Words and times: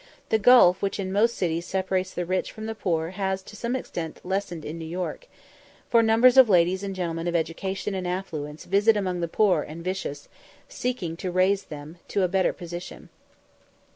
The 0.29 0.39
gulf 0.39 0.81
which 0.81 0.99
in 0.99 1.11
most 1.13 1.35
cities 1.37 1.67
separates 1.67 2.11
the 2.11 2.25
rich 2.25 2.51
from 2.51 2.65
the 2.65 2.73
poor 2.73 3.11
has 3.11 3.43
been 3.43 3.49
to 3.49 3.55
some 3.55 3.75
extent 3.75 4.19
lessened 4.23 4.65
in 4.65 4.79
New 4.79 4.85
York; 4.87 5.27
for 5.91 6.01
numbers 6.01 6.37
of 6.37 6.49
ladies 6.49 6.81
and 6.81 6.95
gentlemen 6.95 7.27
of 7.27 7.35
education 7.35 7.93
and 7.93 8.07
affluence 8.07 8.65
visit 8.65 8.97
among 8.97 9.19
the 9.21 9.27
poor 9.27 9.61
and 9.61 9.83
vicious, 9.83 10.27
seeking 10.67 11.15
to 11.17 11.29
raise 11.29 11.65
them 11.65 11.99
to 12.07 12.23
a 12.23 12.27
better 12.27 12.51
position. 12.51 13.09